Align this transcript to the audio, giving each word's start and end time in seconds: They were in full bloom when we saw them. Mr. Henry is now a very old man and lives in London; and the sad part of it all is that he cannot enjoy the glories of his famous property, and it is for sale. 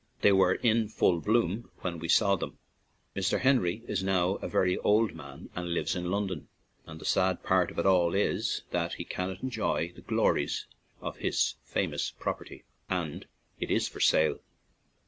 They 0.21 0.31
were 0.31 0.55
in 0.55 0.89
full 0.89 1.19
bloom 1.19 1.69
when 1.81 1.99
we 1.99 2.09
saw 2.09 2.35
them. 2.35 2.57
Mr. 3.15 3.39
Henry 3.41 3.83
is 3.87 4.01
now 4.01 4.37
a 4.37 4.47
very 4.47 4.79
old 4.79 5.13
man 5.13 5.51
and 5.55 5.75
lives 5.75 5.95
in 5.95 6.09
London; 6.09 6.47
and 6.87 6.99
the 6.99 7.05
sad 7.05 7.43
part 7.43 7.69
of 7.69 7.77
it 7.77 7.85
all 7.85 8.15
is 8.15 8.63
that 8.71 8.95
he 8.95 9.05
cannot 9.05 9.43
enjoy 9.43 9.91
the 9.93 10.01
glories 10.01 10.65
of 11.01 11.17
his 11.17 11.53
famous 11.65 12.09
property, 12.09 12.63
and 12.89 13.27
it 13.59 13.69
is 13.69 13.87
for 13.87 13.99
sale. 13.99 14.39